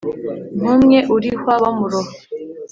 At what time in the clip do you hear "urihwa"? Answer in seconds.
1.15-1.53